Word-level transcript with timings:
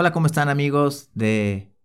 Hola, 0.00 0.12
¿cómo 0.12 0.24
están 0.24 0.48
amigos 0.48 1.10
de 1.12 1.76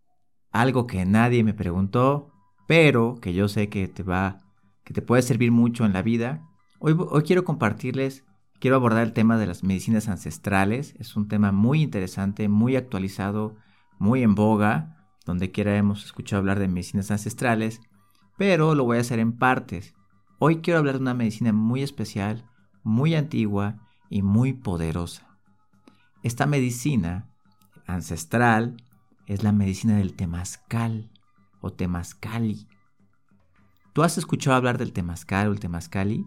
algo 0.50 0.88
que 0.88 1.04
nadie 1.04 1.43
me 1.43 1.54
preguntó, 1.54 2.32
pero 2.65 3.15
que 3.20 3.34
yo 3.34 3.50
sé 3.50 3.68
que 3.68 3.89
te 3.89 4.04
va, 4.04 4.39
que 4.86 4.93
te 4.93 5.02
puede 5.02 5.21
servir 5.21 5.52
mucho 5.52 5.84
en 5.84 5.91
la 5.91 6.02
vida? 6.02 6.47
Hoy, 6.79 6.96
hoy 6.97 7.23
quiero 7.23 7.43
compartirles, 7.43 8.23
quiero 8.61 8.78
abordar 8.78 9.04
el 9.04 9.11
tema 9.11 9.38
de 9.38 9.47
las 9.47 9.65
medicinas 9.65 10.07
ancestrales. 10.07 10.96
Es 10.97 11.18
un 11.18 11.28
tema 11.28 11.51
muy 11.51 11.82
interesante, 11.82 12.47
muy 12.47 12.78
actualizado, 12.78 13.57
muy 14.00 14.23
en 14.23 14.34
boga. 14.34 15.09
Donde 15.25 15.52
quiera 15.52 15.75
hemos 15.75 16.05
escuchado 16.05 16.39
hablar 16.39 16.60
de 16.60 16.69
medicinas 16.69 17.11
ancestrales, 17.11 17.82
pero 18.38 18.75
lo 18.75 18.86
voy 18.86 18.96
a 18.96 19.02
hacer 19.02 19.19
en 19.19 19.33
partes. 19.33 19.93
Hoy 20.39 20.61
quiero 20.61 20.79
hablar 20.79 20.96
de 20.96 21.02
una 21.02 21.16
medicina 21.16 21.52
muy 21.52 21.83
especial, 21.83 22.50
muy 22.82 23.13
antigua 23.13 23.75
y 24.10 24.21
muy 24.21 24.54
poderosa. 24.54 25.38
Esta 26.24 26.46
medicina 26.46 27.35
ancestral 27.86 28.78
es 29.25 29.44
la 29.44 29.52
medicina 29.52 29.98
del 29.98 30.14
temazcal 30.14 31.12
o 31.62 31.71
temazcali. 31.71 32.67
¿Tú 33.94 34.03
has 34.03 34.17
escuchado 34.17 34.56
hablar 34.56 34.78
del 34.78 34.94
temazcal 34.94 35.48
o 35.48 35.52
el 35.53 35.59
temazcali? 35.59 36.25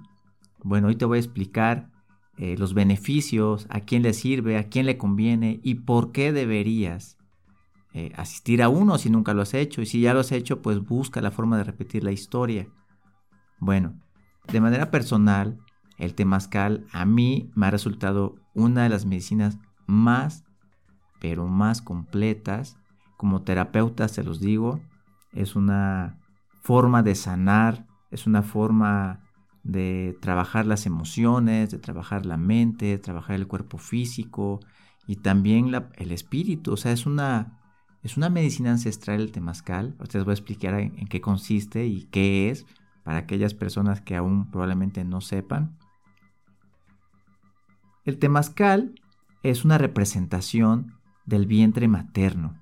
Bueno, 0.63 0.89
hoy 0.89 0.97
te 0.97 1.05
voy 1.05 1.19
a 1.19 1.21
explicar 1.21 1.91
eh, 2.37 2.57
los 2.57 2.75
beneficios, 2.75 3.67
a 3.69 3.81
quién 3.81 4.03
le 4.03 4.15
sirve, 4.15 4.57
a 4.57 4.69
quién 4.69 4.87
le 4.87 4.97
conviene 4.97 5.61
y 5.63 5.75
por 5.75 6.13
qué 6.13 6.33
deberías 6.33 7.19
eh, 7.95 8.13
asistir 8.17 8.63
a 8.63 8.69
uno 8.69 8.97
si 8.97 9.11
nunca 9.11 9.35
lo 9.35 9.43
has 9.43 9.55
hecho. 9.55 9.83
Y 9.83 9.87
si 9.87 10.01
ya 10.01 10.15
lo 10.15 10.21
has 10.21 10.33
hecho, 10.33 10.63
pues 10.63 10.81
busca 10.81 11.21
la 11.21 11.31
forma 11.31 11.59
de 11.59 11.65
repetir 11.65 12.05
la 12.05 12.13
historia. 12.13 12.69
Bueno, 13.59 14.01
de 14.53 14.61
manera 14.61 14.91
personal, 14.91 15.59
el 15.99 16.15
temazcal 16.15 16.87
a 16.93 17.05
mí 17.05 17.51
me 17.55 17.67
ha 17.67 17.71
resultado 17.71 18.37
una 18.55 18.85
de 18.85 18.89
las 18.89 19.05
medicinas 19.05 19.59
más 19.87 20.45
pero 21.21 21.47
más 21.47 21.83
completas. 21.83 22.77
Como 23.17 23.43
terapeuta 23.43 24.09
se 24.09 24.23
los 24.23 24.41
digo, 24.41 24.81
es 25.33 25.57
una 25.57 26.19
forma 26.63 27.03
de 27.03 27.15
sanar, 27.15 27.87
es 28.11 28.27
una 28.27 28.43
forma 28.43 29.21
de 29.65 30.17
trabajar 30.21 30.67
las 30.67 30.87
emociones, 30.87 31.71
de 31.71 31.79
trabajar 31.79 32.27
la 32.27 32.37
mente, 32.37 32.87
de 32.87 32.99
trabajar 32.99 33.37
el 33.37 33.47
cuerpo 33.47 33.79
físico 33.79 34.61
y 35.07 35.17
también 35.17 35.73
el 35.97 36.13
espíritu. 36.13 36.73
O 36.73 36.77
sea, 36.77 36.93
es 36.93 37.07
una, 37.07 37.61
es 38.03 38.17
una 38.17 38.31
medicina 38.31 38.71
ancestral 38.71 39.21
el 39.21 39.33
temazcal. 39.33 39.95
Ahorita 39.99 40.19
les 40.19 40.25
voy 40.25 40.33
a 40.33 40.35
explicar 40.35 40.75
en, 40.75 40.99
en 40.99 41.07
qué 41.09 41.21
consiste 41.21 41.87
y 41.87 42.05
qué 42.05 42.51
es 42.51 42.67
para 43.03 43.19
aquellas 43.19 43.55
personas 43.55 44.01
que 44.01 44.17
aún 44.17 44.51
probablemente 44.51 45.05
no 45.05 45.21
sepan. 45.21 45.79
El 48.05 48.19
temazcal 48.19 48.95
es 49.43 49.65
una 49.65 49.79
representación 49.79 50.98
del 51.29 51.47
vientre 51.47 51.89
materno. 51.89 52.59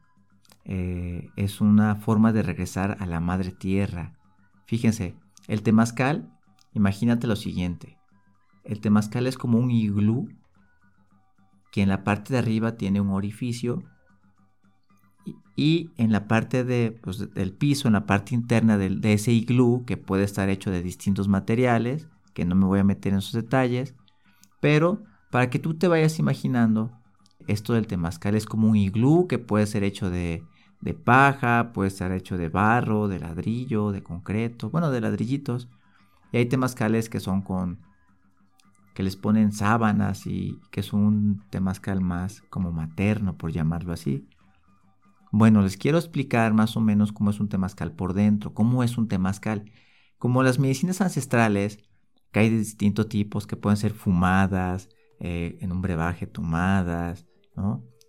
Eh, 0.64 1.30
es 1.36 1.60
una 1.60 1.94
forma 1.94 2.32
de 2.32 2.42
regresar 2.42 2.96
a 2.98 3.06
la 3.06 3.20
madre 3.20 3.52
tierra. 3.52 4.18
Fíjense, 4.66 5.14
el 5.46 5.62
temazcal, 5.62 6.36
imagínate 6.72 7.28
lo 7.28 7.36
siguiente. 7.36 7.96
El 8.64 8.80
temazcal 8.80 9.28
es 9.28 9.38
como 9.38 9.58
un 9.58 9.70
iglú 9.70 10.28
que 11.70 11.82
en 11.82 11.88
la 11.88 12.02
parte 12.02 12.32
de 12.32 12.40
arriba 12.40 12.76
tiene 12.76 13.00
un 13.00 13.10
orificio 13.10 13.84
y, 15.54 15.92
en 15.96 16.10
la 16.10 16.26
parte 16.26 16.64
de, 16.64 16.98
pues, 17.02 17.32
del 17.32 17.52
piso, 17.52 17.86
en 17.86 17.94
la 17.94 18.06
parte 18.06 18.34
interna 18.34 18.76
de, 18.76 18.90
de 18.90 19.12
ese 19.12 19.32
iglú, 19.32 19.84
que 19.86 19.96
puede 19.96 20.24
estar 20.24 20.48
hecho 20.48 20.70
de 20.70 20.82
distintos 20.82 21.28
materiales, 21.28 22.08
que 22.34 22.44
no 22.44 22.56
me 22.56 22.66
voy 22.66 22.80
a 22.80 22.84
meter 22.84 23.12
en 23.12 23.20
esos 23.20 23.32
detalles, 23.32 23.94
pero 24.60 25.04
para 25.30 25.48
que 25.50 25.58
tú 25.58 25.74
te 25.74 25.88
vayas 25.88 26.18
imaginando, 26.18 26.92
esto 27.46 27.74
del 27.74 27.86
temazcal 27.86 28.34
es 28.34 28.46
como 28.46 28.68
un 28.68 28.76
iglú 28.76 29.26
que 29.28 29.38
puede 29.38 29.66
ser 29.66 29.84
hecho 29.84 30.10
de, 30.10 30.44
paja, 31.04 31.72
puede 31.72 31.88
estar 31.88 32.12
hecho 32.12 32.36
de 32.36 32.48
barro, 32.48 33.08
de 33.08 33.18
ladrillo, 33.18 33.92
de 33.92 34.02
concreto, 34.02 34.70
bueno, 34.70 34.90
de 34.90 35.00
ladrillitos. 35.00 35.68
Y 36.32 36.38
hay 36.38 36.46
temazcales 36.46 37.08
que 37.08 37.20
son 37.20 37.42
con 37.42 37.78
que 38.94 39.02
les 39.02 39.16
ponen 39.16 39.52
sábanas 39.52 40.26
y 40.26 40.58
que 40.70 40.80
es 40.80 40.92
un 40.92 41.42
temazcal 41.50 42.00
más 42.00 42.42
como 42.48 42.72
materno, 42.72 43.36
por 43.36 43.52
llamarlo 43.52 43.92
así. 43.92 44.26
Bueno, 45.32 45.60
les 45.60 45.76
quiero 45.76 45.98
explicar 45.98 46.54
más 46.54 46.76
o 46.76 46.80
menos 46.80 47.12
cómo 47.12 47.30
es 47.30 47.38
un 47.40 47.48
temazcal 47.48 47.92
por 47.92 48.14
dentro, 48.14 48.54
cómo 48.54 48.82
es 48.82 48.96
un 48.96 49.06
temazcal. 49.06 49.70
Como 50.18 50.42
las 50.42 50.58
medicinas 50.58 51.02
ancestrales, 51.02 51.78
que 52.32 52.40
hay 52.40 52.50
de 52.50 52.58
distintos 52.58 53.08
tipos, 53.08 53.46
que 53.46 53.56
pueden 53.56 53.76
ser 53.76 53.92
fumadas, 53.92 54.88
eh, 55.18 55.58
en 55.60 55.72
un 55.72 55.80
brebaje 55.80 56.26
tomadas, 56.26 57.26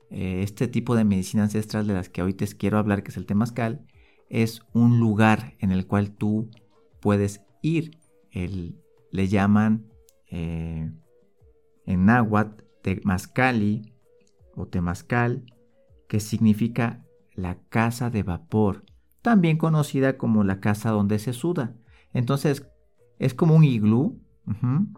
eh, 0.10 0.42
este 0.44 0.68
tipo 0.68 0.96
de 0.96 1.04
medicina 1.04 1.44
ancestral 1.44 1.88
de 1.88 1.94
las 1.94 2.10
que 2.10 2.22
hoy 2.22 2.34
te 2.34 2.48
quiero 2.48 2.78
hablar, 2.78 3.04
que 3.04 3.12
es 3.12 3.18
el 3.18 3.26
temazcal, 3.26 3.86
es 4.30 4.62
un 4.74 5.00
lugar 5.00 5.56
en 5.60 5.72
el 5.72 5.86
cual 5.88 6.12
tú 6.12 6.50
puedes 7.00 7.42
ir. 7.62 7.98
le 8.32 9.28
llaman 9.28 9.88
eh, 10.30 10.92
en 11.86 12.06
náhuatl 12.06 12.64
temazcali 12.82 13.94
o 14.56 14.68
temazcal, 14.68 15.44
que 16.08 16.20
significa 16.20 17.04
la 17.34 17.58
casa 17.70 18.10
de 18.10 18.24
vapor, 18.24 18.86
también 19.22 19.58
conocida 19.58 20.18
como 20.18 20.44
la 20.44 20.60
casa 20.60 20.92
donde 20.92 21.20
se 21.20 21.34
suda. 21.34 21.76
Entonces, 22.14 22.68
es 23.20 23.34
como 23.34 23.56
un 23.56 23.64
iglú, 23.64 24.22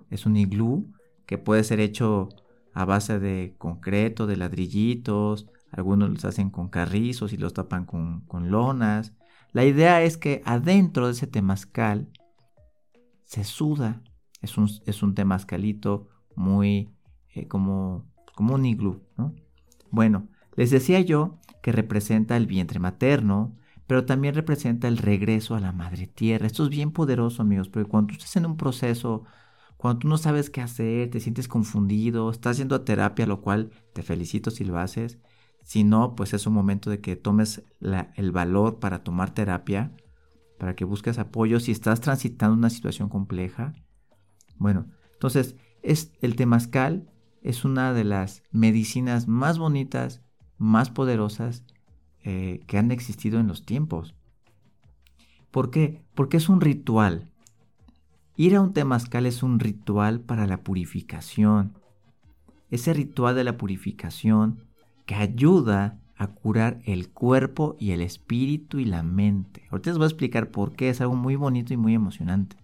es 0.10 0.26
un 0.26 0.38
iglú 0.38 0.94
que 1.26 1.38
puede 1.38 1.64
ser 1.64 1.80
hecho 1.80 2.30
a 2.74 2.86
base 2.86 3.20
de 3.20 3.56
concreto, 3.58 4.28
de 4.28 4.38
ladrillitos, 4.38 5.48
algunos 5.72 6.10
los 6.10 6.26
hacen 6.26 6.50
con 6.50 6.70
carrizos 6.70 7.34
y 7.34 7.38
los 7.38 7.54
tapan 7.54 7.86
con, 7.86 8.24
lonas. 8.50 9.14
La 9.52 9.66
idea 9.66 10.02
es 10.02 10.18
que 10.18 10.42
adentro 10.46 11.08
de 11.08 11.14
ese 11.14 11.28
temazcal 11.28 12.10
se 13.26 13.44
suda. 13.44 14.02
Es 14.42 14.58
un, 14.58 14.70
es 14.86 15.04
un 15.04 15.16
temazcalito 15.16 16.08
muy 16.36 16.90
eh, 17.34 17.48
como, 17.48 18.06
como 18.36 18.56
un 18.56 18.66
iglú. 18.66 19.04
Bueno, 19.92 20.28
les 20.56 20.72
decía 20.72 21.02
yo 21.02 21.40
que 21.62 21.72
representa 21.72 22.38
el 22.38 22.48
vientre 22.48 22.80
materno, 22.80 23.56
pero 23.86 24.06
también 24.06 24.36
representa 24.36 24.88
el 24.88 24.98
regreso 24.98 25.56
a 25.56 25.60
la 25.60 25.72
madre 25.72 26.08
tierra. 26.08 26.48
Esto 26.48 26.64
es 26.64 26.70
bien 26.70 26.92
poderoso, 26.92 27.42
amigos, 27.42 27.70
porque 27.70 27.90
cuando 27.90 28.10
tú 28.10 28.14
estás 28.14 28.36
en 28.36 28.46
un 28.46 28.56
proceso 28.56 29.24
cuando 29.80 30.00
tú 30.00 30.08
no 30.10 30.18
sabes 30.18 30.50
qué 30.50 30.60
hacer, 30.60 31.10
te 31.10 31.22
sientes 31.22 31.48
confundido, 31.48 32.30
estás 32.32 32.58
yendo 32.58 32.76
a 32.76 32.84
terapia, 32.84 33.26
lo 33.26 33.40
cual 33.40 33.72
te 33.94 34.04
felicito 34.04 34.52
si 34.52 34.66
lo 34.66 34.78
haces. 34.78 35.20
Si 35.64 35.86
no, 35.86 36.18
pues 36.18 36.34
es 36.34 36.46
un 36.46 36.54
momento 36.54 36.90
de 36.90 37.00
que 37.00 37.16
tomes 37.16 37.64
el 38.18 38.32
valor 38.34 38.80
para 38.80 39.06
tomar 39.06 39.34
terapia, 39.34 39.94
para 40.58 40.76
que 40.76 40.84
busques 40.84 41.18
apoyo 41.18 41.62
si 41.62 41.72
estás 41.72 42.02
transitando 42.02 42.58
una 42.58 42.70
situación 42.70 43.08
compleja. 43.08 43.74
Bueno, 44.58 44.88
entonces, 45.14 45.56
es, 45.82 46.12
el 46.20 46.36
temazcal 46.36 47.10
es 47.42 47.64
una 47.64 47.94
de 47.94 48.04
las 48.04 48.44
medicinas 48.52 49.30
más 49.30 49.60
bonitas, 49.60 50.22
más 50.58 50.90
poderosas 50.90 51.64
eh, 52.26 52.60
que 52.68 52.78
han 52.78 52.92
existido 52.92 53.40
en 53.40 53.48
los 53.48 53.66
tiempos. 53.66 54.14
¿Por 55.52 55.72
qué? 55.72 56.04
Porque 56.16 56.36
es 56.36 56.50
un 56.50 56.60
ritual. 56.60 57.32
Ir 58.40 58.56
a 58.56 58.62
un 58.62 58.72
temazcal 58.72 59.26
es 59.26 59.44
un 59.44 59.60
ritual 59.60 60.22
para 60.22 60.48
la 60.48 60.64
purificación. 60.64 61.74
Ese 62.70 62.94
ritual 62.94 63.36
de 63.36 63.44
la 63.44 63.58
purificación 63.58 64.64
que 65.06 65.16
ayuda 65.16 66.00
a 66.16 66.28
curar 66.28 66.80
el 66.86 67.10
cuerpo 67.10 67.76
y 67.82 67.92
el 67.92 68.00
espíritu 68.00 68.80
y 68.80 68.86
la 68.86 69.04
mente. 69.04 69.68
Ahorita 69.70 69.90
les 69.90 69.98
voy 69.98 70.06
a 70.06 70.08
explicar 70.08 70.52
por 70.52 70.72
qué 70.72 70.88
es 70.88 71.02
algo 71.02 71.16
muy 71.16 71.36
bonito 71.36 71.74
y 71.74 71.78
muy 71.78 71.94
emocionante. 71.94 72.56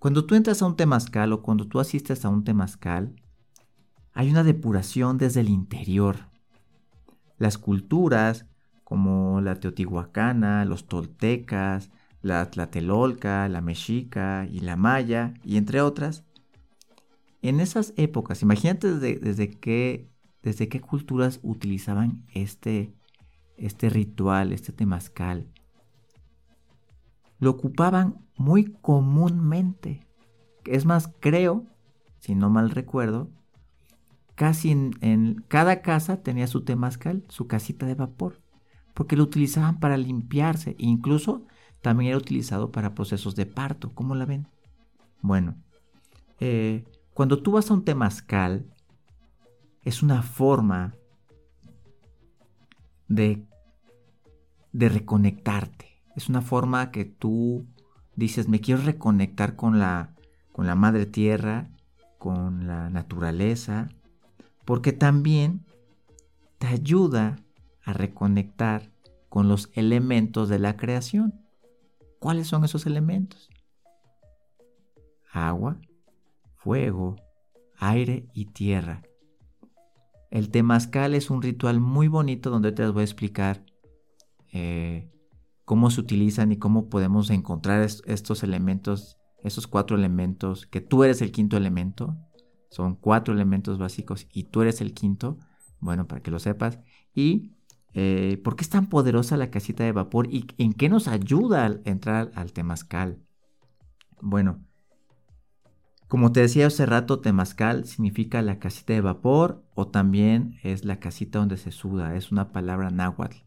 Cuando 0.00 0.26
tú 0.26 0.34
entras 0.34 0.62
a 0.62 0.66
un 0.66 0.74
temazcal 0.74 1.32
o 1.32 1.42
cuando 1.42 1.68
tú 1.68 1.78
asistes 1.78 2.24
a 2.24 2.28
un 2.28 2.42
temazcal, 2.42 3.14
hay 4.14 4.30
una 4.30 4.42
depuración 4.42 5.16
desde 5.16 5.42
el 5.42 5.48
interior. 5.48 6.26
Las 7.38 7.56
culturas 7.56 8.46
como 8.82 9.40
la 9.40 9.54
teotihuacana, 9.60 10.64
los 10.64 10.88
toltecas, 10.88 11.92
la 12.26 12.50
tlatelolca, 12.50 13.48
la 13.48 13.60
mexica 13.60 14.46
y 14.50 14.60
la 14.60 14.76
maya, 14.76 15.34
y 15.44 15.56
entre 15.56 15.80
otras. 15.80 16.24
En 17.40 17.60
esas 17.60 17.94
épocas, 17.96 18.42
imagínate 18.42 18.92
desde, 18.98 19.50
qué, 19.50 20.10
desde 20.42 20.68
qué 20.68 20.80
culturas 20.80 21.38
utilizaban 21.42 22.24
este, 22.34 22.92
este 23.56 23.88
ritual, 23.88 24.52
este 24.52 24.72
temazcal. 24.72 25.46
Lo 27.38 27.50
ocupaban 27.50 28.16
muy 28.36 28.64
comúnmente. 28.64 30.04
Es 30.64 30.84
más, 30.84 31.12
creo, 31.20 31.66
si 32.18 32.34
no 32.34 32.50
mal 32.50 32.70
recuerdo, 32.70 33.30
casi 34.34 34.72
en, 34.72 34.90
en, 35.00 35.44
cada 35.46 35.82
casa 35.82 36.22
tenía 36.22 36.48
su 36.48 36.64
temazcal, 36.64 37.24
su 37.28 37.46
casita 37.46 37.86
de 37.86 37.94
vapor, 37.94 38.40
porque 38.94 39.14
lo 39.14 39.22
utilizaban 39.22 39.78
para 39.78 39.96
limpiarse, 39.96 40.74
incluso 40.78 41.46
también 41.82 42.10
era 42.10 42.18
utilizado 42.18 42.72
para 42.72 42.94
procesos 42.94 43.36
de 43.36 43.46
parto. 43.46 43.92
¿Cómo 43.94 44.14
la 44.14 44.26
ven? 44.26 44.48
Bueno, 45.22 45.56
eh, 46.40 46.84
cuando 47.14 47.42
tú 47.42 47.52
vas 47.52 47.70
a 47.70 47.74
un 47.74 47.84
temazcal, 47.84 48.66
es 49.82 50.02
una 50.02 50.22
forma 50.22 50.94
de, 53.08 53.46
de 54.72 54.88
reconectarte. 54.88 56.02
Es 56.16 56.28
una 56.28 56.42
forma 56.42 56.90
que 56.90 57.04
tú 57.04 57.66
dices, 58.16 58.48
me 58.48 58.60
quiero 58.60 58.82
reconectar 58.82 59.56
con 59.56 59.78
la, 59.78 60.14
con 60.52 60.66
la 60.66 60.74
madre 60.74 61.06
tierra, 61.06 61.68
con 62.18 62.66
la 62.66 62.90
naturaleza, 62.90 63.88
porque 64.64 64.92
también 64.92 65.64
te 66.58 66.66
ayuda 66.66 67.36
a 67.84 67.92
reconectar 67.92 68.90
con 69.28 69.48
los 69.48 69.70
elementos 69.74 70.48
de 70.48 70.58
la 70.58 70.76
creación. 70.76 71.45
¿Cuáles 72.18 72.46
son 72.48 72.64
esos 72.64 72.86
elementos? 72.86 73.50
Agua, 75.30 75.80
fuego, 76.56 77.16
aire 77.78 78.26
y 78.32 78.46
tierra. 78.46 79.02
El 80.30 80.50
temazcal 80.50 81.14
es 81.14 81.30
un 81.30 81.42
ritual 81.42 81.80
muy 81.80 82.08
bonito 82.08 82.50
donde 82.50 82.72
te 82.72 82.86
voy 82.88 83.02
a 83.02 83.04
explicar 83.04 83.64
eh, 84.52 85.10
cómo 85.64 85.90
se 85.90 86.00
utilizan 86.00 86.52
y 86.52 86.58
cómo 86.58 86.88
podemos 86.88 87.30
encontrar 87.30 87.82
estos 87.82 88.42
elementos, 88.42 89.18
esos 89.42 89.66
cuatro 89.66 89.96
elementos, 89.96 90.66
que 90.66 90.80
tú 90.80 91.04
eres 91.04 91.22
el 91.22 91.32
quinto 91.32 91.56
elemento. 91.56 92.16
Son 92.70 92.96
cuatro 92.96 93.34
elementos 93.34 93.78
básicos 93.78 94.26
y 94.32 94.44
tú 94.44 94.62
eres 94.62 94.80
el 94.80 94.94
quinto. 94.94 95.38
Bueno, 95.80 96.06
para 96.06 96.22
que 96.22 96.30
lo 96.30 96.38
sepas. 96.38 96.80
Y 97.14 97.55
eh, 97.98 98.38
por 98.44 98.56
qué 98.56 98.62
es 98.62 98.68
tan 98.68 98.90
poderosa 98.90 99.38
la 99.38 99.50
casita 99.50 99.82
de 99.82 99.90
vapor 99.90 100.26
y 100.30 100.46
en 100.58 100.74
qué 100.74 100.90
nos 100.90 101.08
ayuda 101.08 101.64
a 101.64 101.80
entrar 101.86 102.30
al 102.34 102.52
temazcal. 102.52 103.22
Bueno, 104.20 104.66
como 106.06 106.30
te 106.30 106.40
decía 106.40 106.66
hace 106.66 106.84
rato, 106.84 107.20
temazcal 107.20 107.86
significa 107.86 108.42
la 108.42 108.58
casita 108.58 108.92
de 108.92 109.00
vapor 109.00 109.64
o 109.74 109.88
también 109.88 110.58
es 110.62 110.84
la 110.84 111.00
casita 111.00 111.38
donde 111.38 111.56
se 111.56 111.72
suda, 111.72 112.16
es 112.16 112.30
una 112.30 112.52
palabra 112.52 112.90
náhuatl. 112.90 113.38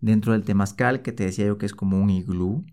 Dentro 0.00 0.32
del 0.32 0.42
temazcal, 0.42 1.02
que 1.02 1.12
te 1.12 1.26
decía 1.26 1.46
yo 1.46 1.58
que 1.58 1.66
es 1.66 1.74
como 1.74 2.00
un 2.00 2.10
iglú, 2.10 2.66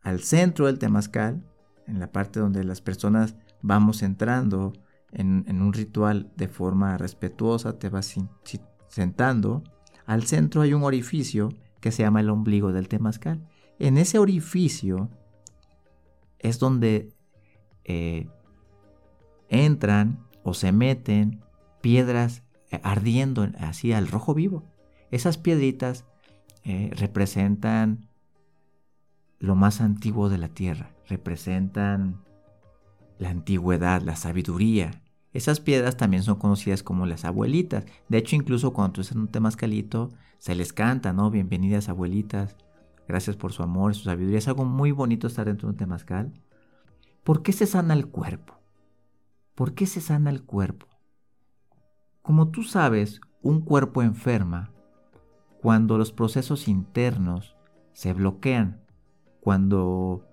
al 0.00 0.20
centro 0.20 0.66
del 0.66 0.78
temazcal, 0.78 1.44
en 1.86 2.00
la 2.00 2.12
parte 2.12 2.40
donde 2.40 2.64
las 2.64 2.80
personas 2.80 3.36
vamos 3.60 4.02
entrando 4.02 4.72
en, 5.12 5.44
un 5.60 5.74
ritual 5.74 6.32
de 6.34 6.48
forma 6.48 6.96
respetuosa, 6.96 7.78
te 7.78 7.90
vas 7.90 8.16
sentando, 8.88 9.62
al 10.06 10.24
centro 10.24 10.62
hay 10.62 10.74
un 10.74 10.82
orificio 10.82 11.50
que 11.80 11.92
se 11.92 12.02
llama 12.02 12.20
el 12.20 12.30
ombligo 12.30 12.72
del 12.72 12.88
temazcal. 12.88 13.46
En 13.78 13.98
ese 13.98 14.18
orificio 14.18 15.08
es 16.38 16.58
donde 16.58 17.12
eh, 17.84 18.28
entran 19.48 20.26
o 20.42 20.54
se 20.54 20.72
meten 20.72 21.40
piedras 21.80 22.42
eh, 22.70 22.80
ardiendo 22.82 23.48
así 23.58 23.92
al 23.92 24.08
rojo 24.08 24.34
vivo. 24.34 24.64
Esas 25.10 25.38
piedritas 25.38 26.04
eh, 26.64 26.90
representan 26.94 28.08
lo 29.38 29.54
más 29.54 29.80
antiguo 29.80 30.28
de 30.28 30.38
la 30.38 30.48
tierra, 30.48 30.90
representan 31.06 32.22
la 33.18 33.30
antigüedad, 33.30 34.02
la 34.02 34.16
sabiduría. 34.16 35.02
Esas 35.32 35.60
piedras 35.60 35.96
también 35.96 36.22
son 36.22 36.36
conocidas 36.36 36.82
como 36.82 37.06
las 37.06 37.24
abuelitas. 37.24 37.84
De 38.08 38.18
hecho, 38.18 38.36
incluso 38.36 38.72
cuando 38.72 38.94
tú 38.94 39.00
estás 39.02 39.16
en 39.16 39.22
un 39.22 39.28
temazcalito, 39.28 40.10
se 40.38 40.54
les 40.54 40.72
canta, 40.72 41.12
¿no? 41.12 41.30
Bienvenidas 41.30 41.88
abuelitas, 41.88 42.56
gracias 43.06 43.36
por 43.36 43.52
su 43.52 43.62
amor, 43.62 43.94
su 43.94 44.04
sabiduría. 44.04 44.38
Es 44.38 44.48
algo 44.48 44.64
muy 44.64 44.90
bonito 44.90 45.26
estar 45.26 45.46
dentro 45.46 45.68
de 45.68 45.72
un 45.72 45.76
temazcal. 45.76 46.32
¿Por 47.24 47.42
qué 47.42 47.52
se 47.52 47.66
sana 47.66 47.92
el 47.92 48.06
cuerpo? 48.06 48.54
¿Por 49.54 49.74
qué 49.74 49.86
se 49.86 50.00
sana 50.00 50.30
el 50.30 50.44
cuerpo? 50.44 50.86
Como 52.22 52.48
tú 52.48 52.62
sabes, 52.62 53.20
un 53.42 53.60
cuerpo 53.60 54.02
enferma 54.02 54.70
cuando 55.60 55.98
los 55.98 56.12
procesos 56.12 56.68
internos 56.68 57.56
se 57.92 58.12
bloquean, 58.12 58.80
cuando 59.40 60.24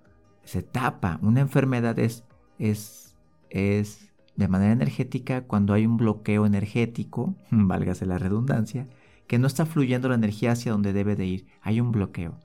se 0.43 0.61
tapa. 0.61 1.19
Una 1.21 1.41
enfermedad 1.41 1.97
es, 1.99 2.23
es, 2.59 3.15
es 3.49 4.04
de 4.35 4.47
manera 4.47 4.73
energética 4.73 5.45
cuando 5.45 5.73
hay 5.73 5.85
un 5.85 5.97
bloqueo 5.97 6.45
energético, 6.45 7.35
válgase 7.51 8.05
la 8.05 8.17
redundancia, 8.17 8.87
que 9.27 9.39
no 9.39 9.47
está 9.47 9.65
fluyendo 9.65 10.09
la 10.09 10.15
energía 10.15 10.51
hacia 10.51 10.71
donde 10.71 10.93
debe 10.93 11.15
de 11.15 11.25
ir, 11.25 11.47
hay 11.61 11.81
un 11.81 11.91
bloqueo. 11.91 12.37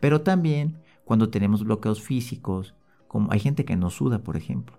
Pero 0.00 0.20
también 0.22 0.78
cuando 1.04 1.30
tenemos 1.30 1.64
bloqueos 1.64 2.02
físicos, 2.02 2.74
como 3.08 3.32
hay 3.32 3.40
gente 3.40 3.64
que 3.64 3.76
no 3.76 3.90
suda, 3.90 4.22
por 4.22 4.36
ejemplo, 4.36 4.78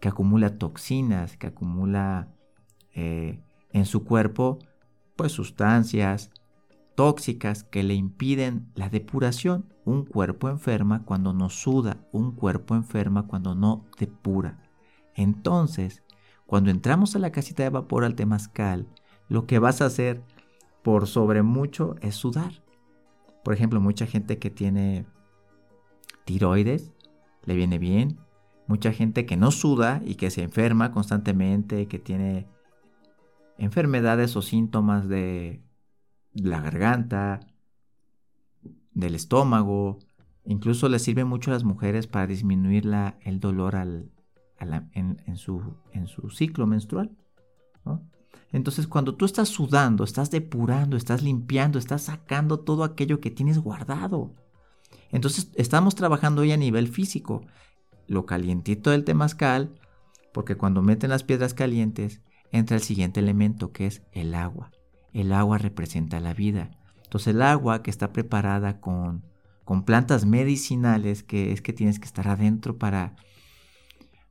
que 0.00 0.08
acumula 0.08 0.58
toxinas, 0.58 1.36
que 1.36 1.46
acumula 1.46 2.28
eh, 2.92 3.40
en 3.72 3.84
su 3.84 4.04
cuerpo, 4.04 4.58
pues 5.16 5.32
sustancias 5.32 6.30
tóxicas 6.94 7.62
que 7.62 7.82
le 7.82 7.94
impiden 7.94 8.70
la 8.74 8.88
depuración. 8.88 9.72
Un 9.84 10.04
cuerpo 10.04 10.48
enferma 10.48 11.04
cuando 11.04 11.32
no 11.32 11.48
suda, 11.48 11.98
un 12.10 12.32
cuerpo 12.32 12.74
enferma 12.74 13.26
cuando 13.26 13.54
no 13.54 13.84
depura. 13.98 14.65
Entonces, 15.16 16.02
cuando 16.46 16.70
entramos 16.70 17.16
a 17.16 17.18
la 17.18 17.32
casita 17.32 17.64
de 17.64 17.70
vapor 17.70 18.04
al 18.04 18.14
temazcal, 18.14 18.86
lo 19.28 19.46
que 19.46 19.58
vas 19.58 19.80
a 19.80 19.86
hacer 19.86 20.22
por 20.82 21.08
sobre 21.08 21.42
mucho 21.42 21.96
es 22.02 22.14
sudar. 22.14 22.62
Por 23.42 23.54
ejemplo, 23.54 23.80
mucha 23.80 24.06
gente 24.06 24.38
que 24.38 24.50
tiene 24.50 25.06
tiroides 26.24 26.92
le 27.44 27.56
viene 27.56 27.78
bien. 27.78 28.18
Mucha 28.68 28.92
gente 28.92 29.26
que 29.26 29.36
no 29.36 29.50
suda 29.50 30.02
y 30.04 30.16
que 30.16 30.30
se 30.30 30.42
enferma 30.42 30.92
constantemente, 30.92 31.86
que 31.88 31.98
tiene 31.98 32.46
enfermedades 33.58 34.36
o 34.36 34.42
síntomas 34.42 35.08
de 35.08 35.62
la 36.34 36.60
garganta, 36.60 37.40
del 38.92 39.14
estómago. 39.14 39.98
Incluso 40.44 40.88
le 40.88 40.98
sirve 40.98 41.24
mucho 41.24 41.50
a 41.50 41.54
las 41.54 41.64
mujeres 41.64 42.06
para 42.06 42.26
disminuir 42.26 42.88
el 43.20 43.40
dolor 43.40 43.76
al, 43.76 44.10
en, 44.58 45.36
su, 45.36 45.74
ciclo 46.30 46.66
menstrual. 46.66 47.10
Entonces 48.52 48.86
cuando 48.86 49.14
tú 49.14 49.24
estás 49.24 49.48
sudando, 49.48 50.04
estás 50.04 50.30
depurando, 50.30 50.96
estás 50.96 51.22
limpiando, 51.22 51.78
estás 51.78 52.02
sacando 52.02 52.60
todo 52.60 52.84
aquello 52.84 53.20
que 53.20 53.30
tienes 53.30 53.58
guardado. 53.58 54.34
Entonces 55.10 55.50
estamos 55.54 55.94
trabajando 55.94 56.42
hoy 56.42 56.52
a 56.52 56.56
nivel 56.56 56.88
físico. 56.88 57.42
Lo 58.06 58.24
calientito 58.24 58.90
del 58.90 59.04
temazcal, 59.04 59.74
porque 60.32 60.56
cuando 60.56 60.82
meten 60.82 61.10
las 61.10 61.24
piedras 61.24 61.54
calientes, 61.54 62.22
entra 62.52 62.76
el 62.76 62.82
siguiente 62.82 63.20
elemento 63.20 63.72
que 63.72 63.86
es 63.86 64.02
el 64.12 64.34
agua. 64.34 64.70
El 65.12 65.32
agua 65.32 65.58
representa 65.58 66.20
la 66.20 66.34
vida. 66.34 66.70
Entonces 67.02 67.34
el 67.34 67.42
agua 67.42 67.82
que 67.82 67.90
está 67.90 68.12
preparada 68.12 68.80
con, 68.80 69.24
con 69.64 69.84
plantas 69.84 70.24
medicinales, 70.26 71.22
que 71.22 71.52
es 71.52 71.62
que 71.62 71.72
tienes 71.72 71.98
que 71.98 72.06
estar 72.06 72.28
adentro 72.28 72.78
para, 72.78 73.16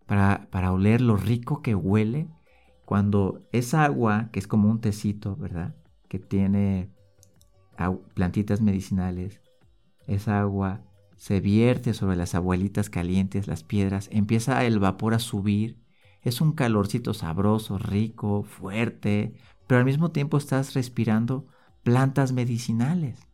para, 0.06 0.48
para 0.52 0.72
oler 0.72 1.02
lo 1.02 1.18
rico 1.18 1.62
que 1.62 1.76
huele, 1.76 2.28
cuando 2.86 3.42
esa 3.52 3.84
agua, 3.84 4.30
que 4.32 4.40
es 4.40 4.48
como 4.48 4.70
un 4.70 4.80
tecito, 4.80 5.36
¿verdad? 5.36 5.76
Que 6.08 6.20
tiene 6.20 6.92
plantitas 8.14 8.62
medicinales, 8.62 9.42
esa 10.08 10.40
agua 10.40 10.82
se 11.18 11.40
vierte 11.40 11.94
sobre 11.94 12.16
las 12.16 12.36
abuelitas 12.36 12.90
calientes, 12.90 13.48
las 13.48 13.64
piedras, 13.64 14.10
empieza 14.12 14.64
el 14.66 14.80
vapor 14.80 15.14
a 15.14 15.20
subir, 15.20 15.78
es 16.22 16.42
un 16.42 16.54
calorcito 16.54 17.14
sabroso, 17.14 17.78
rico, 17.78 18.44
fuerte, 18.44 19.36
pero 19.68 19.80
al 19.80 19.86
mismo 19.86 20.12
tiempo 20.12 20.38
estás 20.38 20.74
respirando 20.74 21.48
plantas 21.84 22.34
medicinales. 22.34 23.28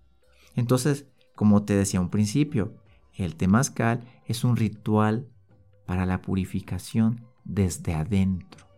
Entonces, 0.56 1.08
como 1.36 1.64
te 1.64 1.76
decía 1.76 2.02
un 2.02 2.10
principio, 2.10 2.76
el 3.14 3.36
temazcal 3.36 4.02
es 4.26 4.44
un 4.44 4.56
ritual 4.56 5.28
para 5.86 6.06
la 6.06 6.22
purificación 6.22 7.26
desde 7.44 7.94
adentro. 7.94 8.72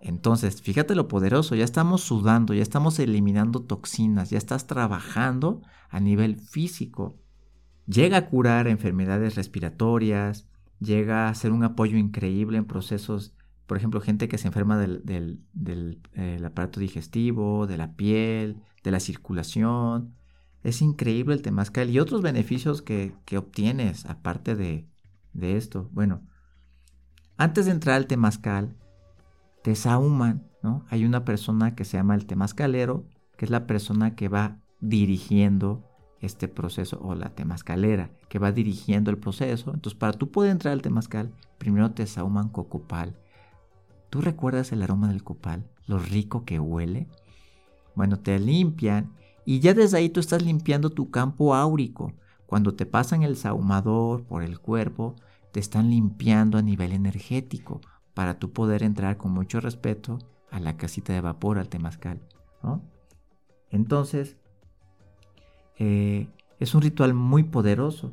Entonces, 0.00 0.62
fíjate 0.62 0.94
lo 0.94 1.08
poderoso, 1.08 1.54
ya 1.54 1.64
estamos 1.64 2.02
sudando, 2.02 2.54
ya 2.54 2.62
estamos 2.62 2.98
eliminando 2.98 3.62
toxinas, 3.62 4.30
ya 4.30 4.38
estás 4.38 4.66
trabajando 4.66 5.62
a 5.88 6.00
nivel 6.00 6.38
físico. 6.38 7.18
Llega 7.86 8.18
a 8.18 8.26
curar 8.26 8.68
enfermedades 8.68 9.34
respiratorias, 9.36 10.48
llega 10.80 11.28
a 11.28 11.34
ser 11.34 11.52
un 11.52 11.64
apoyo 11.64 11.96
increíble 11.96 12.58
en 12.58 12.66
procesos, 12.66 13.34
por 13.66 13.76
ejemplo, 13.76 14.00
gente 14.00 14.28
que 14.28 14.38
se 14.38 14.48
enferma 14.48 14.78
del, 14.78 15.42
eh, 16.14 16.40
aparato 16.44 16.80
digestivo, 16.80 17.66
de 17.66 17.76
la 17.76 17.94
piel, 17.94 18.62
de 18.84 18.90
la 18.90 19.00
circulación. 19.00 20.14
Es 20.62 20.82
increíble 20.82 21.34
el 21.34 21.42
temazcal 21.42 21.90
y 21.90 21.98
otros 21.98 22.22
beneficios 22.22 22.82
que, 22.82 23.14
obtienes 23.36 24.04
aparte 24.06 24.54
de, 24.54 24.86
de 25.36 25.56
esto. 25.56 25.88
Bueno, 25.92 26.22
antes 27.36 27.66
de 27.66 27.72
entrar 27.72 27.96
al 27.96 28.06
temazcal, 28.06 28.76
te 29.62 29.74
sahuman, 29.74 30.46
¿no? 30.62 30.84
Hay 30.88 31.04
una 31.04 31.24
persona 31.24 31.74
que 31.74 31.84
se 31.84 31.96
llama 31.96 32.14
el 32.14 32.26
temazcalero, 32.26 33.04
que 33.36 33.44
es 33.44 33.50
la 33.50 33.66
persona 33.66 34.14
que 34.14 34.28
va 34.28 34.58
dirigiendo 34.80 35.84
este 36.20 36.48
proceso, 36.48 36.98
o 37.02 37.14
la 37.14 37.34
temazcalera, 37.34 38.10
que 38.28 38.38
va 38.38 38.52
dirigiendo 38.52 39.10
el 39.10 39.18
proceso. 39.18 39.72
Entonces, 39.74 39.98
para 39.98 40.12
tú 40.12 40.30
poder 40.30 40.50
entrar 40.50 40.72
al 40.72 40.82
temazcal, 40.82 41.32
primero 41.58 41.90
te 41.90 42.06
sahuman 42.06 42.48
cocopal. 42.48 43.16
¿Tú 44.08 44.20
recuerdas 44.20 44.72
el 44.72 44.82
aroma 44.82 45.08
del 45.08 45.22
copal? 45.22 45.66
Lo 45.86 45.98
rico 45.98 46.44
que 46.44 46.58
huele. 46.58 47.08
Bueno, 47.94 48.18
te 48.18 48.38
limpian 48.38 49.12
y 49.44 49.60
ya 49.60 49.74
desde 49.74 49.98
ahí 49.98 50.08
tú 50.08 50.20
estás 50.20 50.42
limpiando 50.42 50.90
tu 50.90 51.10
campo 51.10 51.54
áurico. 51.54 52.12
Cuando 52.46 52.74
te 52.74 52.86
pasan 52.86 53.22
el 53.22 53.36
saumador 53.36 54.24
por 54.24 54.42
el 54.42 54.58
cuerpo, 54.58 55.16
te 55.56 55.60
están 55.60 55.88
limpiando 55.88 56.58
a 56.58 56.62
nivel 56.62 56.92
energético 56.92 57.80
para 58.12 58.38
tú 58.38 58.52
poder 58.52 58.82
entrar 58.82 59.16
con 59.16 59.32
mucho 59.32 59.58
respeto 59.58 60.18
a 60.50 60.60
la 60.60 60.76
casita 60.76 61.14
de 61.14 61.22
vapor, 61.22 61.56
al 61.56 61.70
temazcal. 61.70 62.20
Entonces, 63.70 64.36
eh, 65.78 66.28
es 66.60 66.74
un 66.74 66.82
ritual 66.82 67.14
muy 67.14 67.42
poderoso. 67.42 68.12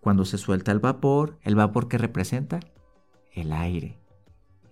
Cuando 0.00 0.24
se 0.24 0.38
suelta 0.38 0.72
el 0.72 0.78
vapor, 0.78 1.38
¿el 1.42 1.54
vapor 1.54 1.86
que 1.86 1.98
representa? 1.98 2.60
El 3.30 3.52
aire. 3.52 3.98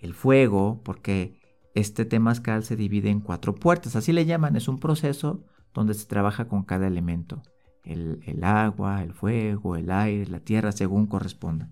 El 0.01 0.15
fuego, 0.15 0.81
porque 0.83 1.39
este 1.75 2.07
temazcal 2.07 2.65
se 2.65 2.75
divide 2.75 3.11
en 3.11 3.21
cuatro 3.21 3.55
puertas, 3.55 3.97
así 3.97 4.15
le 4.15 4.25
llaman, 4.25 4.57
es 4.57 4.67
un 4.67 4.81
proceso 4.81 5.45
donde 5.75 5.93
se 5.93 6.07
trabaja 6.07 6.49
con 6.49 6.63
cada 6.63 6.87
elemento. 6.87 7.43
El, 7.85 8.43
agua, 8.43 9.03
el 9.03 9.13
fuego, 9.13 9.77
el 9.77 9.91
aire, 9.91 10.27
la 10.31 10.41
tierra, 10.41 10.73
según 10.73 11.07
corresponda. 11.07 11.71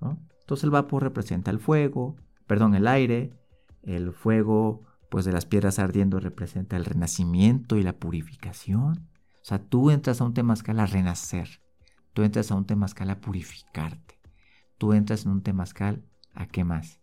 Entonces 0.00 0.64
el 0.64 0.70
vapor 0.70 1.02
representa 1.02 1.50
el 1.50 1.60
fuego, 1.60 2.16
perdón, 2.46 2.74
el 2.74 2.86
aire, 2.86 3.32
el 3.82 4.12
fuego, 4.12 4.82
pues 5.08 5.24
de 5.24 5.32
las 5.32 5.46
piedras 5.46 5.78
ardiendo 5.78 6.20
representa 6.20 6.76
el 6.76 6.84
renacimiento 6.84 7.76
y 7.76 7.82
la 7.82 7.94
purificación. 7.94 9.08
O 9.34 9.44
sea, 9.44 9.58
tú 9.58 9.90
entras 9.90 10.20
a 10.20 10.24
un 10.24 10.34
temazcal 10.34 10.78
a 10.80 10.86
renacer. 10.86 11.60
Tú 12.12 12.22
entras 12.22 12.50
a 12.50 12.56
un 12.56 12.66
temazcal 12.66 13.10
a 13.10 13.20
purificarte. 13.20 14.20
Tú 14.76 14.92
entras 14.92 15.24
en 15.24 15.32
un 15.32 15.42
temazcal 15.42 16.04
a 16.34 16.46
qué 16.46 16.64
más? 16.64 17.00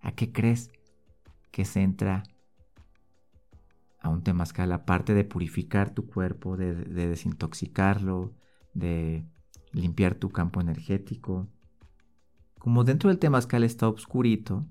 ¿A 0.00 0.12
qué 0.12 0.32
crees 0.32 0.70
que 1.50 1.64
se 1.64 1.82
entra 1.82 2.24
a 4.04 4.10
un 4.10 4.22
temazcal 4.22 4.70
aparte 4.70 5.14
de 5.14 5.24
purificar 5.24 5.94
tu 5.94 6.06
cuerpo, 6.06 6.58
de, 6.58 6.74
de 6.74 7.08
desintoxicarlo, 7.08 8.34
de 8.74 9.26
limpiar 9.72 10.14
tu 10.14 10.28
campo 10.28 10.60
energético? 10.60 11.48
Como 12.58 12.84
dentro 12.84 13.08
del 13.08 13.18
temazcal 13.18 13.64
está 13.64 13.88
oscurito, 13.88 14.66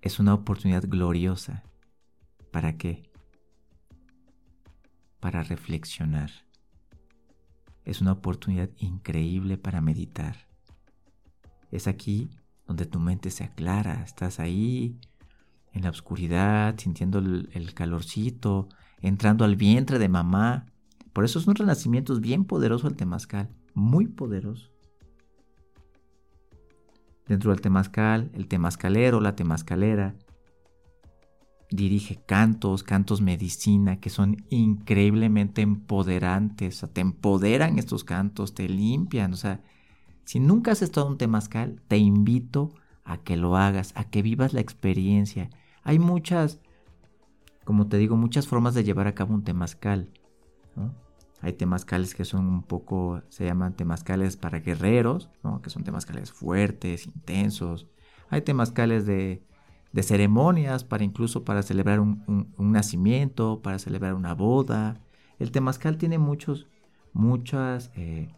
es 0.00 0.18
una 0.18 0.32
oportunidad 0.32 0.84
gloriosa. 0.88 1.62
¿Para 2.50 2.78
qué? 2.78 3.10
Para 5.20 5.42
reflexionar. 5.42 6.30
Es 7.84 8.00
una 8.00 8.12
oportunidad 8.12 8.70
increíble 8.78 9.58
para 9.58 9.82
meditar. 9.82 10.48
Es 11.70 11.86
aquí 11.86 12.30
donde 12.66 12.86
tu 12.86 12.98
mente 12.98 13.30
se 13.30 13.44
aclara. 13.44 14.02
Estás 14.04 14.40
ahí 14.40 14.98
en 15.74 15.82
la 15.82 15.90
oscuridad, 15.90 16.76
sintiendo 16.78 17.18
el, 17.18 17.74
calorcito, 17.74 18.68
entrando 19.02 19.44
al 19.44 19.56
vientre 19.56 19.98
de 19.98 20.08
mamá. 20.08 20.66
Por 21.12 21.24
eso 21.24 21.38
es 21.38 21.46
un 21.46 21.54
renacimiento 21.54 22.18
bien 22.18 22.44
poderoso 22.44 22.88
el 22.88 22.96
temazcal, 22.96 23.50
muy 23.74 24.06
poderoso 24.06 24.74
dentro 27.26 27.50
del 27.50 27.60
temazcal, 27.60 28.30
el 28.34 28.48
temazcalero, 28.48 29.20
la 29.20 29.36
temazcalera. 29.36 30.14
Dirige 31.70 32.22
cantos, 32.24 32.82
cantos 32.82 33.20
medicina, 33.20 33.98
que 33.98 34.10
son 34.10 34.44
increíblemente 34.50 35.62
empoderantes. 35.62 36.76
O 36.76 36.78
sea, 36.80 36.88
te 36.92 37.00
empoderan 37.00 37.78
estos 37.78 38.04
cantos, 38.04 38.54
te 38.54 38.68
limpian. 38.68 39.32
O 39.32 39.36
sea, 39.36 39.60
si 40.24 40.38
nunca 40.40 40.72
has 40.72 40.82
estado 40.82 41.06
en 41.06 41.12
un 41.12 41.18
temazcal, 41.18 41.82
te 41.88 41.98
invito 41.98 42.74
a 43.04 43.18
que 43.18 43.36
lo 43.36 43.56
hagas, 43.56 43.92
a 43.96 44.04
que 44.04 44.22
vivas 44.22 44.52
la 44.52 44.60
experiencia. 44.60 45.50
Hay 45.84 45.98
muchas, 45.98 46.60
como 47.64 47.86
te 47.86 47.98
digo, 47.98 48.16
muchas 48.16 48.48
formas 48.48 48.74
de 48.74 48.84
llevar 48.84 49.06
a 49.06 49.14
cabo 49.14 49.34
un 49.34 49.44
temazcal. 49.44 50.08
Hay 51.42 51.52
temazcales 51.52 52.14
que 52.14 52.24
son 52.24 52.46
un 52.48 52.62
poco, 52.62 53.22
se 53.28 53.44
llaman 53.44 53.76
temazcales 53.76 54.38
para 54.38 54.60
guerreros, 54.60 55.30
que 55.62 55.68
son 55.68 55.84
temazcales 55.84 56.32
fuertes, 56.32 57.06
intensos. 57.06 57.86
Hay 58.30 58.40
temazcales 58.40 59.04
de, 59.04 59.44
de 59.92 60.02
ceremonias, 60.02 60.84
para 60.84 61.04
incluso 61.04 61.44
para 61.44 61.62
celebrar 61.62 62.00
un, 62.00 62.54
nacimiento, 62.56 63.60
para 63.62 63.78
celebrar 63.78 64.14
una 64.14 64.34
boda. 64.34 65.02
El 65.38 65.50
temazcal 65.50 65.98
tiene 65.98 66.16
muchos, 66.16 66.66
muchas, 67.12 67.92
eh, 67.94 68.32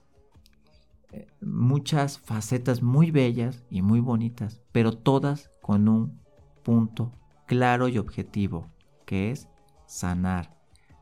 muchas 1.40 2.18
facetas 2.18 2.82
muy 2.82 3.12
bellas 3.12 3.64
y 3.70 3.82
muy 3.82 4.00
bonitas, 4.00 4.60
pero 4.72 4.90
todas 4.92 5.52
con 5.62 5.88
un 5.88 6.20
punto 6.64 7.12
claro 7.46 7.88
y 7.88 7.98
objetivo, 7.98 8.66
que 9.04 9.30
es 9.30 9.48
sanar, 9.86 10.56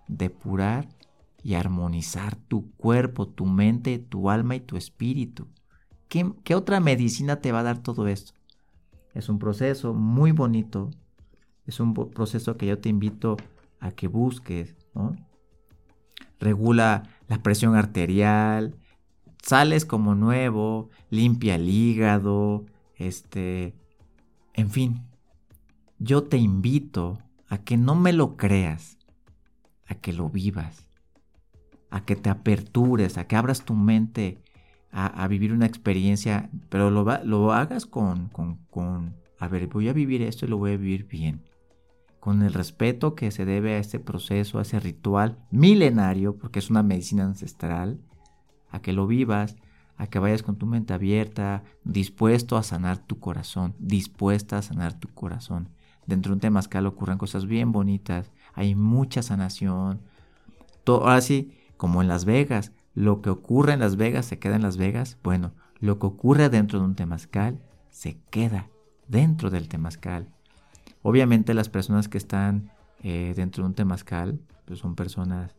depurar 0.08 0.88
y 1.42 1.54
armonizar 1.54 2.36
tu 2.36 2.70
cuerpo, 2.72 3.28
tu 3.28 3.46
mente, 3.46 3.98
tu 3.98 4.30
alma 4.30 4.56
y 4.56 4.60
tu 4.60 4.76
espíritu. 4.76 5.48
¿Qué, 6.08 6.54
otra 6.54 6.78
medicina 6.80 7.40
te 7.40 7.50
va 7.50 7.60
a 7.60 7.64
dar 7.64 7.78
todo 7.78 8.06
esto? 8.06 8.34
Es 9.14 9.28
un 9.28 9.38
proceso 9.38 9.94
muy 9.94 10.30
bonito, 10.32 10.90
es 11.66 11.80
un 11.80 11.92
proceso 11.94 12.56
que 12.56 12.66
yo 12.66 12.78
te 12.78 12.88
invito 12.88 13.36
a 13.80 13.90
que 13.90 14.06
busques, 14.06 14.76
Regula 16.38 17.04
la 17.26 17.42
presión 17.42 17.74
arterial, 17.74 18.76
sales 19.42 19.84
como 19.84 20.14
nuevo, 20.14 20.90
limpia 21.10 21.54
el 21.54 21.68
hígado, 21.68 22.64
este, 22.96 23.74
en 24.52 24.70
fin. 24.70 25.02
Yo 25.98 26.24
te 26.24 26.36
invito 26.36 27.18
a 27.48 27.58
que 27.58 27.76
no 27.76 27.94
me 27.94 28.12
lo 28.12 28.36
creas, 28.36 28.98
a 29.86 29.94
que 29.94 30.12
lo 30.12 30.28
vivas 30.28 30.84
a 31.94 32.04
que 32.04 32.16
te 32.16 32.28
apertures, 32.28 33.18
a 33.18 33.28
que 33.28 33.36
abras 33.36 33.64
tu 33.64 33.74
mente 33.74 34.42
a, 34.90 35.26
vivir 35.28 35.52
una 35.52 35.66
experiencia, 35.66 36.50
pero 36.68 36.90
lo, 36.90 37.52
hagas 37.52 37.86
con, 37.86 38.28
con, 38.30 38.56
con, 38.70 39.14
a 39.38 39.46
ver, 39.46 39.68
voy 39.68 39.88
a 39.88 39.92
vivir 39.92 40.20
esto 40.22 40.44
y 40.44 40.48
lo 40.48 40.56
voy 40.56 40.72
a 40.72 40.76
vivir 40.76 41.06
bien, 41.06 41.42
con 42.18 42.42
el 42.42 42.52
respeto 42.52 43.14
que 43.14 43.30
se 43.30 43.44
debe 43.44 43.74
a 43.74 43.78
este 43.78 44.00
proceso, 44.00 44.58
a 44.58 44.62
ese 44.62 44.80
ritual 44.80 45.38
milenario, 45.52 46.36
porque 46.36 46.58
es 46.58 46.68
una 46.68 46.82
medicina 46.82 47.24
ancestral, 47.24 48.00
a 48.70 48.80
que 48.82 48.92
lo 48.92 49.06
vivas, 49.06 49.54
a 49.96 50.08
que 50.08 50.18
vayas 50.18 50.42
con 50.42 50.56
tu 50.56 50.66
mente 50.66 50.94
abierta, 50.94 51.62
dispuesto 51.84 52.56
a 52.56 52.64
sanar 52.64 52.98
tu 52.98 53.20
corazón, 53.20 53.74
dispuesta 53.78 54.58
a 54.58 54.62
sanar 54.62 54.98
tu 54.98 55.08
corazón. 55.08 55.68
Dentro 56.06 56.30
de 56.30 56.34
un 56.34 56.40
temazcal 56.40 56.86
ocurren 56.86 57.18
cosas 57.18 57.46
bien 57.46 57.72
bonitas, 57.72 58.30
hay 58.52 58.74
mucha 58.74 59.22
sanación. 59.22 60.00
Todo, 60.84 61.08
ahora 61.08 61.20
como 61.76 62.02
en 62.02 62.08
Las 62.08 62.24
Vegas. 62.24 62.72
Lo 62.94 63.20
que 63.20 63.30
ocurre 63.30 63.72
en 63.72 63.80
Las 63.80 63.96
Vegas 63.96 64.26
se 64.26 64.38
queda 64.38 64.56
en 64.56 64.62
Las 64.62 64.76
Vegas. 64.76 65.18
Bueno, 65.22 65.52
lo 65.80 65.98
que 65.98 66.06
ocurre 66.06 66.48
dentro 66.48 66.78
de 66.78 66.84
un 66.84 66.94
temazcal 66.94 67.58
se 67.90 68.18
queda 68.30 68.68
dentro 69.08 69.50
del 69.50 69.68
temazcal. 69.68 70.28
Obviamente 71.02 71.54
las 71.54 71.68
personas 71.68 72.08
que 72.08 72.18
están 72.18 72.70
eh, 73.02 73.34
dentro 73.36 73.62
de 73.62 73.68
un 73.68 73.74
temazcal 73.74 74.40
pues 74.64 74.78
son 74.78 74.94
personas 74.94 75.54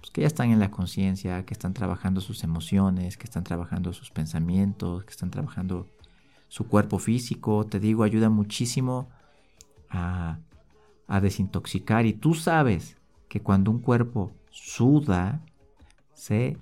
pues, 0.00 0.10
que 0.10 0.20
ya 0.22 0.26
están 0.26 0.50
en 0.50 0.60
la 0.60 0.70
conciencia, 0.70 1.44
que 1.44 1.54
están 1.54 1.72
trabajando 1.72 2.20
sus 2.20 2.44
emociones, 2.44 3.16
que 3.16 3.24
están 3.24 3.44
trabajando 3.44 3.92
sus 3.92 4.10
pensamientos, 4.10 5.04
que 5.04 5.10
están 5.10 5.30
trabajando 5.30 5.86
su 6.48 6.66
cuerpo 6.66 6.98
físico. 6.98 7.64
Te 7.66 7.80
digo, 7.80 8.02
ayuda 8.02 8.28
muchísimo 8.28 9.08
a, 9.90 10.38
desintoxicar. 11.20 12.06
Y 12.06 12.12
tú 12.12 12.34
sabes 12.34 12.96
que 13.28 13.40
cuando 13.40 13.70
un 13.70 13.80
cuerpo 13.80 14.32
suda, 14.50 15.42
se 16.14 16.56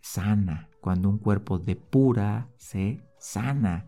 sana. 0.00 0.68
Cuando 0.80 1.08
un 1.08 1.18
cuerpo 1.18 1.58
depura, 1.58 2.48
se 2.56 3.02
sana. 3.18 3.86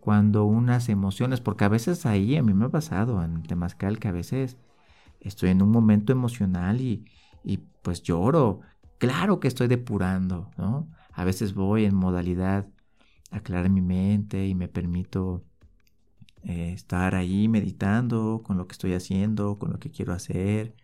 Cuando 0.00 0.44
unas 0.44 0.88
emociones, 0.88 1.40
porque 1.40 1.64
a 1.64 1.68
veces 1.68 2.06
ahí 2.06 2.36
a 2.36 2.42
mí 2.42 2.52
me 2.52 2.66
ha 2.66 2.68
pasado 2.68 3.22
en 3.22 3.42
Temazcal 3.42 3.98
que 3.98 4.08
a 4.08 4.12
veces 4.12 4.56
estoy 5.20 5.50
en 5.50 5.62
un 5.62 5.70
momento 5.70 6.12
emocional 6.12 6.80
y, 6.80 7.04
pues 7.82 8.02
lloro. 8.02 8.60
Claro 8.98 9.40
que 9.40 9.48
estoy 9.48 9.68
depurando, 9.68 10.50
¿no? 10.56 10.88
A 11.12 11.24
veces 11.24 11.54
voy 11.54 11.84
en 11.84 11.94
modalidad 11.94 12.66
aclarar 13.30 13.70
mi 13.70 13.80
mente 13.80 14.46
y 14.46 14.54
me 14.54 14.68
permito 14.68 15.44
eh, 16.46 16.72
estar 16.72 17.14
ahí 17.14 17.48
meditando 17.48 18.42
con 18.44 18.56
lo 18.56 18.66
que 18.66 18.72
estoy 18.72 18.94
haciendo, 18.94 19.58
con 19.58 19.72
lo 19.72 19.78
que 19.78 19.90
quiero 19.90 20.12
hacer 20.12 20.74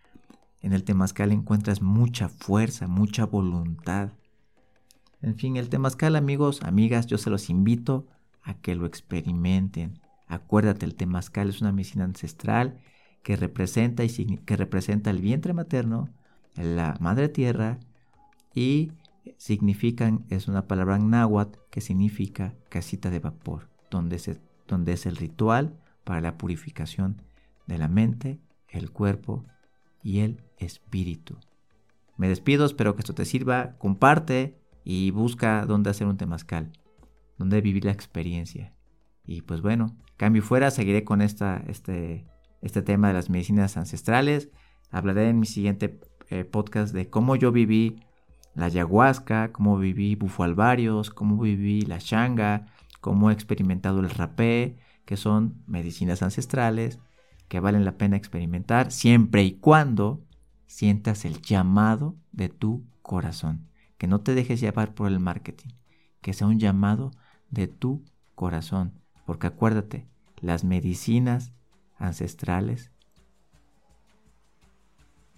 en 0.62 0.72
el 0.72 0.84
temazcal 0.84 1.32
encuentras 1.32 1.82
mucha 1.82 2.28
fuerza, 2.28 2.86
mucha 2.86 3.26
voluntad. 3.26 4.10
En 5.20 5.36
fin, 5.36 5.56
el 5.56 5.68
temazcal, 5.68 6.14
amigos, 6.16 6.62
amigas, 6.62 7.06
yo 7.06 7.18
se 7.18 7.30
los 7.30 7.50
invito 7.50 8.06
a 8.42 8.54
que 8.54 8.76
lo 8.76 8.86
experimenten. 8.86 10.00
Acuérdate, 10.28 10.86
el 10.86 10.94
temazcal 10.94 11.48
es 11.48 11.60
una 11.60 11.72
medicina 11.72 12.04
ancestral 12.04 12.78
que 13.24 13.36
representa, 13.36 14.04
y, 14.04 14.08
que 14.08 14.56
representa 14.56 15.10
el 15.10 15.20
vientre 15.20 15.52
materno, 15.52 16.08
la 16.54 16.96
madre 17.00 17.28
tierra 17.28 17.78
y 18.54 18.92
significan, 19.36 20.24
es 20.28 20.46
una 20.46 20.66
palabra 20.68 20.98
náhuatl 20.98 21.58
que 21.70 21.80
significa 21.80 22.54
casita 22.68 23.10
de 23.10 23.18
vapor, 23.18 23.68
donde, 23.90 24.18
se, 24.18 24.40
donde 24.66 24.92
es 24.92 25.06
el 25.06 25.16
ritual 25.16 25.78
para 26.04 26.20
la 26.20 26.38
purificación 26.38 27.22
de 27.66 27.78
la 27.78 27.88
mente 27.88 28.40
el 28.72 28.90
cuerpo 28.90 29.44
y 30.02 30.20
el 30.20 30.40
espíritu. 30.58 31.36
Me 32.16 32.28
despido, 32.28 32.64
espero 32.64 32.94
que 32.94 33.00
esto 33.00 33.14
te 33.14 33.24
sirva. 33.24 33.76
Comparte 33.78 34.58
y 34.84 35.10
busca 35.10 35.64
dónde 35.66 35.90
hacer 35.90 36.06
un 36.06 36.16
temazcal, 36.16 36.72
dónde 37.38 37.60
vivir 37.60 37.84
la 37.84 37.92
experiencia. 37.92 38.74
Y 39.24 39.42
pues 39.42 39.60
bueno, 39.60 39.96
cambio 40.16 40.42
fuera, 40.42 40.70
seguiré 40.70 41.04
con 41.04 41.22
esta, 41.22 41.62
este, 41.68 42.26
este 42.60 42.82
tema 42.82 43.08
de 43.08 43.14
las 43.14 43.30
medicinas 43.30 43.76
ancestrales. 43.76 44.50
Hablaré 44.90 45.28
en 45.28 45.38
mi 45.38 45.46
siguiente 45.46 46.00
eh, 46.28 46.44
podcast 46.44 46.92
de 46.92 47.08
cómo 47.08 47.36
yo 47.36 47.52
viví 47.52 48.00
la 48.54 48.66
ayahuasca, 48.66 49.52
cómo 49.52 49.78
viví 49.78 50.14
bufalvarios, 50.14 51.10
cómo 51.10 51.38
viví 51.38 51.82
la 51.82 51.98
shanga, 51.98 52.66
cómo 53.02 53.28
he 53.28 53.34
experimentado 53.34 54.00
el 54.00 54.08
rapé, 54.08 54.78
que 55.04 55.18
son 55.18 55.62
medicinas 55.66 56.22
ancestrales 56.22 57.00
que 57.48 57.60
valen 57.60 57.84
la 57.84 57.98
pena 57.98 58.16
experimentar 58.16 58.92
siempre 58.92 59.42
y 59.42 59.58
cuando 59.58 60.24
sientas 60.66 61.26
el 61.26 61.42
llamado 61.42 62.16
de 62.30 62.48
tu 62.48 62.86
corazón. 63.02 63.68
Que 63.98 64.06
no 64.06 64.20
te 64.20 64.34
dejes 64.34 64.60
llevar 64.60 64.94
por 64.94 65.08
el 65.08 65.18
marketing, 65.18 65.70
que 66.22 66.32
sea 66.32 66.46
un 66.46 66.58
llamado 66.58 67.10
de 67.50 67.66
tu 67.66 68.04
corazón. 68.36 68.94
Porque 69.26 69.48
acuérdate, 69.48 70.06
las 70.40 70.64
medicinas 70.64 71.52
ancestrales 71.98 72.92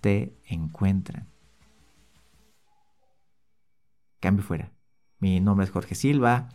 te 0.02 0.36
encuentran. 0.44 1.26
Cambio 4.20 4.44
fuera. 4.44 4.70
Mi 5.18 5.40
nombre 5.40 5.64
es 5.64 5.72
Jorge 5.72 5.94
Silva, 5.94 6.50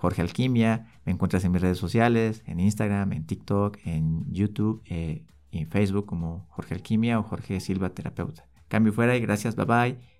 Jorge 0.00 0.22
Alquimia. 0.22 0.86
Me 1.04 1.12
encuentras 1.12 1.44
en 1.44 1.52
mis 1.52 1.60
redes 1.60 1.76
sociales, 1.76 2.42
en 2.46 2.58
Instagram, 2.58 3.12
en 3.12 3.26
TikTok, 3.26 3.76
en 3.84 4.24
YouTube 4.32 4.82
eh, 4.86 5.26
y 5.50 5.58
en 5.58 5.68
Facebook 5.68 6.06
como 6.06 6.46
Jorge 6.48 6.74
Alquimia 6.74 7.18
o 7.18 7.22
Jorge 7.22 7.60
Silva 7.60 7.90
Terapeuta. 7.90 8.48
Cambio 8.68 8.94
fuera 8.94 9.14
y 9.14 9.20
gracias, 9.20 9.56
bye 9.56 9.66
bye. 9.66 10.19